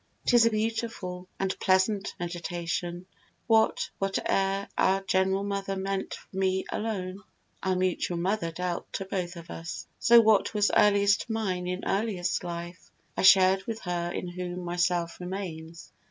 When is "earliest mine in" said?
10.75-11.85